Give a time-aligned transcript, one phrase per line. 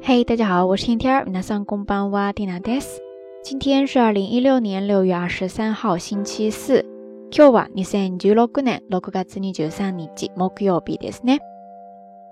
[0.00, 3.00] 嘿，大家好，我是天天儿，皆さんこんばんは、ティナです。
[3.42, 6.84] 今天是二零一六年六月二十三号，星期四。
[7.30, 11.38] 今日は二千十六年六月二十三日木曜日ですね。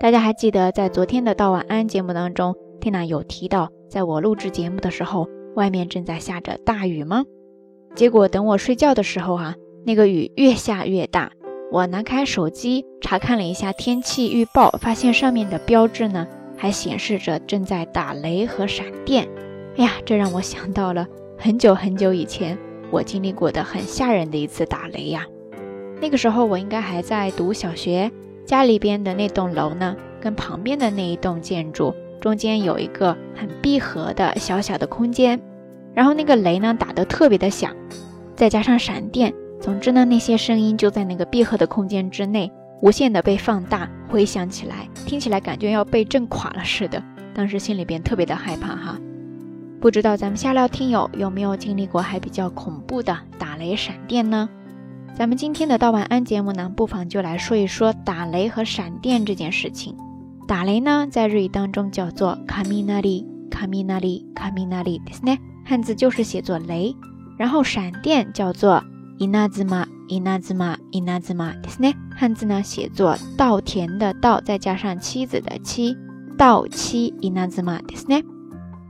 [0.00, 7.24] 大家还记得在昨天的到晚安节目当中，Tina 有提到，在我录制节目的时候，外面正在下着大雨吗？
[7.94, 9.54] 结果等我睡觉的时候哈，
[9.84, 11.30] 那个雨越下越大。
[11.70, 16.26] 我拿开手机查看了一下天气预报，发现上面的标志呢。
[16.65, 19.29] 还显示着正在打雷和闪电，
[19.77, 21.05] 哎呀，这让我想到了
[21.37, 22.57] 很久很久以前
[22.89, 25.27] 我经历过的很吓人的一次打雷呀。
[26.01, 28.11] 那个时候我应该还在读小学，
[28.47, 35.39] 家里边的那栋楼呢，跟旁边的那一栋建筑中间有一个很闭合的小小的空间，
[35.93, 37.75] 然后那个雷呢打得特别的响，
[38.35, 42.51] 再加上闪电，总之呢那些声音就在那个闭合的空间之内。
[42.82, 47.02] 无限的被放大，回想起来，听起来感觉要被震垮了似的。
[47.34, 48.98] 当时心里边特别的害怕哈。
[49.80, 54.48] 不知道咱们下料听友有没有经历过还比较恐怖的打雷闪电呢？
[55.14, 59.94] 咱们今天的道晚安节目呢，不妨就来说一说打雷和闪电这件事情。
[60.48, 66.94] 打雷呢，在日语当中叫做卡米纳里，卡米纳里，卡米纳里，ですね，汉字就是写作雷。
[67.38, 68.82] 然后闪电叫做
[69.18, 69.86] 伊那兹玛。
[70.08, 71.94] 伊那兹玛，伊那兹玛，ですね。
[72.16, 75.96] 汉字呢写作稻田的稻，再加上妻子的妻，
[76.36, 78.22] 稻妻伊那兹玛，ですね。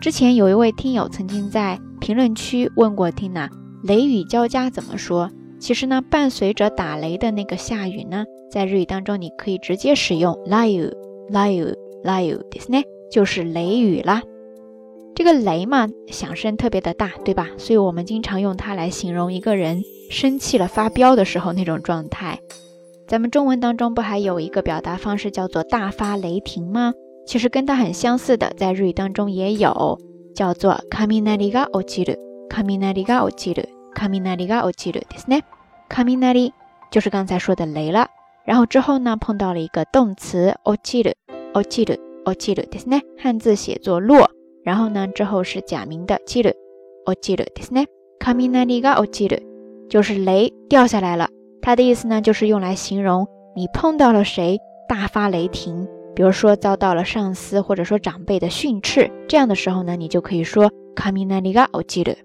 [0.00, 3.48] 之前有一位听友曾经在评论区问过听娜，
[3.82, 5.30] 雷雨交加怎么说？
[5.58, 10.90] 其实呢，伴随着打雷的那个下雨呢，在日语当中你可以直接使用雷雨，
[11.30, 14.20] 雷雨，雷雨，ですね，就是雷雨啦。
[15.14, 17.48] 这个雷嘛，响声特别的大，对吧？
[17.56, 22.40] 所以我们经常用它来形容一个人生气了、发飙的时候那种状态。
[23.08, 26.92] 咱们中文当中不还有一个表达方式叫做大发雷霆吗？
[27.26, 29.98] 其实跟它很相似的，在日语当中也有，
[30.34, 35.42] 叫做雷が落ちる、雷が落ちる、雷が落ちるですね。
[35.88, 36.52] 雷
[36.90, 38.08] 就是刚才说的雷了，
[38.44, 41.14] 然后之后呢碰到了一个动词落ちる、
[41.52, 43.02] 落ちる、落ちるですね。
[43.18, 44.30] 汉字写作落。
[44.64, 46.56] 然后呢，之后是假名的チル、
[47.04, 47.86] オチルですね。
[48.18, 49.42] 雷が落ちる，
[49.90, 51.28] 就是雷掉下来了。
[51.60, 53.26] 它的意思呢，就是用来形容
[53.56, 62.16] 你碰到了谁大发雷霆，比如说遭到了上司或者说长辈的训斥，这样的时候呢，你就可以说雷が落ちる。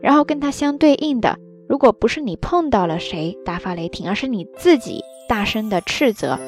[0.00, 1.36] 然后跟它相对应的，
[1.68, 6.38] 如果不是你碰到了谁大发雷霆，而是你自己大声的斥责，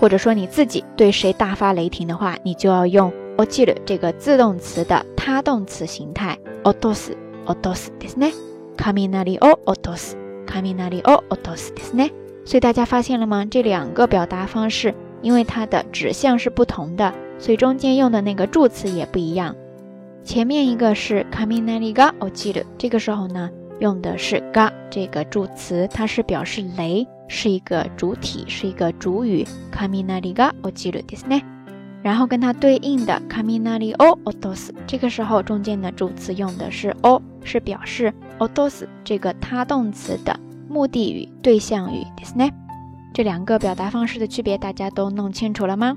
[0.00, 3.12] 或者说你自己对谁大发雷霆的话，你就要用。
[3.38, 8.32] 我记得这个自动词的他动词形态，落とす、落とすですね。
[8.76, 10.16] 雷を落とす、
[10.56, 12.12] 雷を落とすですね。
[12.44, 13.44] 所以大家发现了吗？
[13.44, 19.54] 这两个表达方式，因为它的指向是不同的，所以中间用的那个助词也不一样。
[20.24, 29.46] 前面一个是雷が落ちる，这个时候呢，用的是が这个助词，它是表示雷，是一个主体，是一个主语。
[29.72, 31.42] 雷が落ちるですね。
[32.02, 40.36] 然后跟它对应的雷を落とす，这个时候中间的助词用的是を，是表示落とす这个他动词的
[40.68, 42.52] 目的语、对象语ですね。
[43.14, 45.96] 这两个表达方式的区别，大家都弄清楚了吗？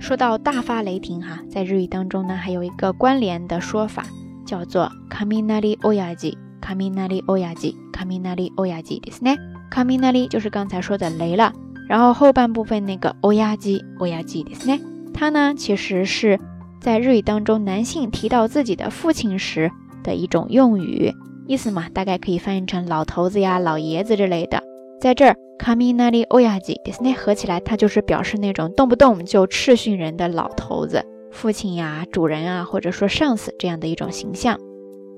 [0.00, 4.04] 说到大发雷霆哈，在日语当中呢，还有一个关联的说法，
[4.46, 9.36] 叫做雷おやじ、雷おやじ、雷おやじですね。
[9.70, 11.52] 雷就是刚才说的雷了，
[11.86, 14.80] 然后后半部分那个おやじ、おやじですね。
[15.12, 16.40] 它呢，其实是
[16.80, 19.70] 在日语当中男性提到自己的父亲时
[20.02, 21.14] 的一种用语，
[21.46, 24.62] 意思嘛，大概可以翻译成老头子呀、老爷子之类的。
[25.00, 34.58] 在这儿，kaminari oyaji，ですね，合起来它就是表示那种动不动就斥训人的老头子、父亲呀、主人啊，或者说上司这样的一种形象。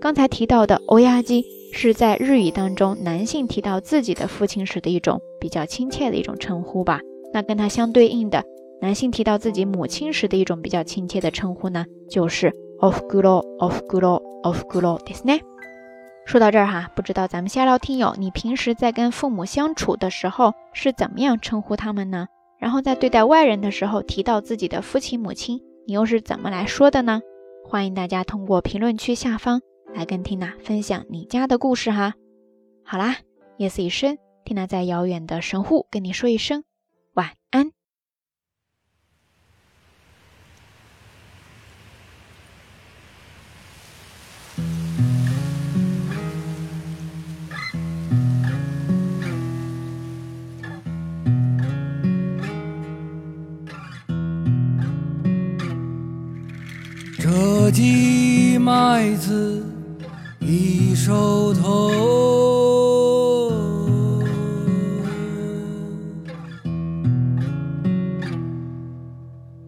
[0.00, 7.00] 刚才提到的 oyaji 是在日语当中男性提到自己的父亲时的一种比较亲切的一种称呼吧。
[7.32, 8.44] 那跟它相对应的。
[8.80, 15.40] 男性提到自己母亲时的一种比较亲切的称呼呢，就是 of guro of guro of guro ですね。
[16.27, 22.27] 说到这儿哈，不知道咱们瞎聊听友，你平时在跟父母相处的时候是怎么样称呼他们呢？
[22.59, 27.21] 然后在对待外人的时候提到自己的父亲母亲，你又是怎么来说的呢？
[27.65, 29.61] 欢迎大家通过评论区下方
[29.95, 32.13] 来跟缇娜分享你家的故事哈。
[32.83, 33.15] 好啦，
[33.55, 36.61] 夜色已深，缇娜在遥远的神户跟你说一声
[58.97, 59.63] 箕麦子
[60.39, 61.91] 已熟透，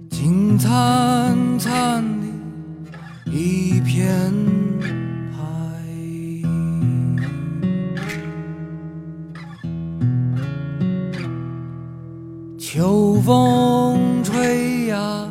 [0.10, 4.34] 金灿灿的一片。
[5.32, 5.46] 海，
[12.58, 15.29] 秋风吹呀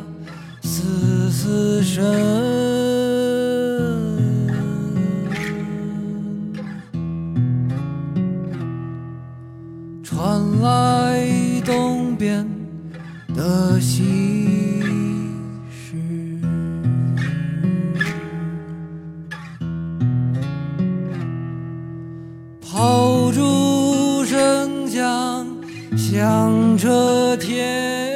[26.79, 28.09] 遮天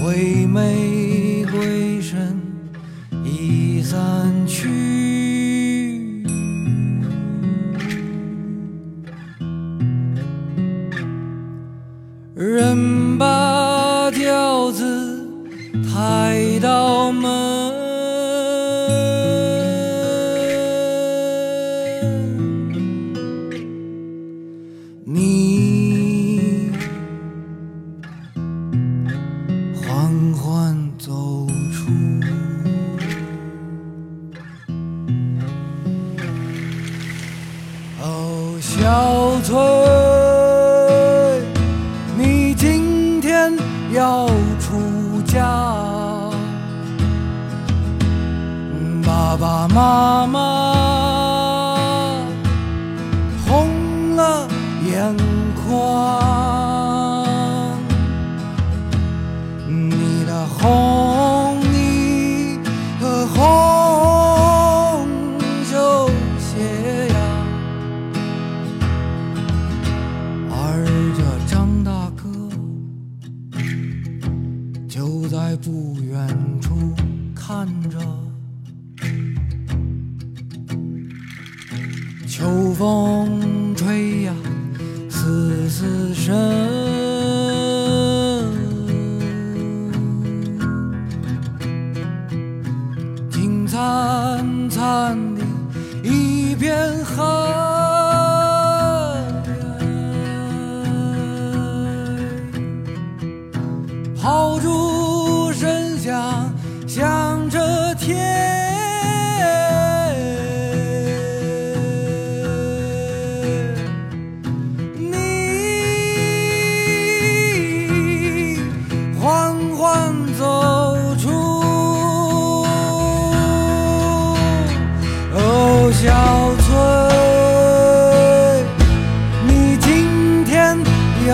[0.00, 2.40] 回味归神
[3.24, 4.93] 已散去。
[38.82, 39.54] 哦，小翠，
[42.16, 43.56] 你今天
[43.92, 44.26] 要
[44.58, 45.44] 出嫁，
[49.06, 50.40] 爸爸妈妈
[53.46, 54.48] 红了
[54.84, 55.16] 眼
[55.68, 56.53] 眶，
[74.94, 76.24] 就在不远
[76.60, 76.94] 处
[77.34, 77.98] 看着，
[82.28, 84.32] 秋风吹呀
[85.10, 86.32] 丝丝声。
[93.32, 95.42] 金灿灿的
[96.04, 97.24] 一片海，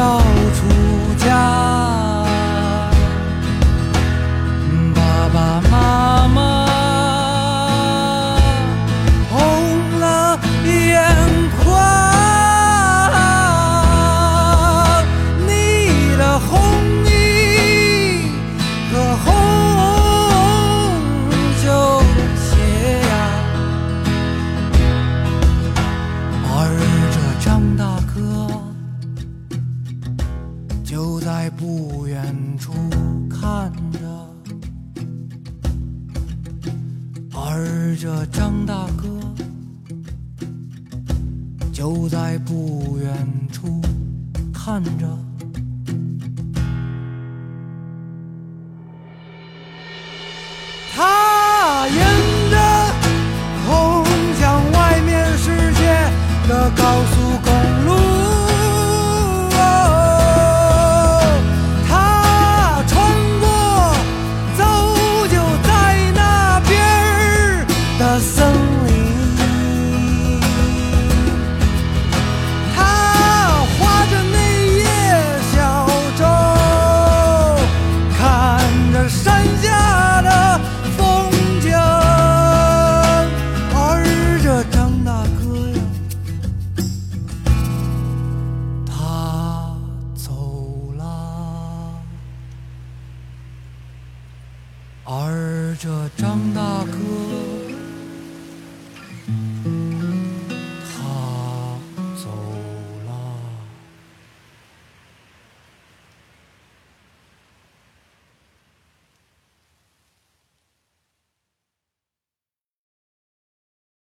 [0.00, 0.18] 要
[0.54, 0.64] 出
[1.18, 1.79] 嫁，
[38.26, 39.08] 张大哥
[41.72, 43.80] 就在不远处
[44.52, 45.29] 看着。
[95.82, 97.49] 这张大哥。